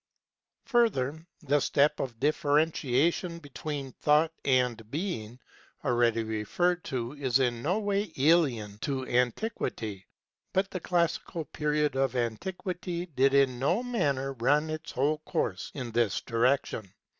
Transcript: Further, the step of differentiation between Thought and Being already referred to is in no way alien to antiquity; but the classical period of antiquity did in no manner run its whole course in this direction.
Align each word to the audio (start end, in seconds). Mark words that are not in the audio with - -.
Further, 0.65 1.27
the 1.43 1.59
step 1.59 1.99
of 1.99 2.19
differentiation 2.19 3.37
between 3.37 3.91
Thought 3.91 4.33
and 4.43 4.89
Being 4.89 5.39
already 5.85 6.23
referred 6.23 6.83
to 6.85 7.13
is 7.13 7.37
in 7.37 7.61
no 7.61 7.77
way 7.77 8.11
alien 8.17 8.79
to 8.79 9.05
antiquity; 9.05 10.07
but 10.53 10.71
the 10.71 10.79
classical 10.79 11.45
period 11.45 11.95
of 11.95 12.15
antiquity 12.15 13.05
did 13.05 13.35
in 13.35 13.59
no 13.59 13.83
manner 13.83 14.33
run 14.33 14.71
its 14.71 14.91
whole 14.93 15.19
course 15.19 15.69
in 15.75 15.91
this 15.91 16.19
direction. 16.21 16.91